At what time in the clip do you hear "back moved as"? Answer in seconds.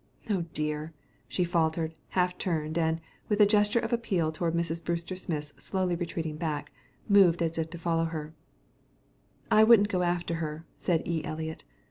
6.37-7.59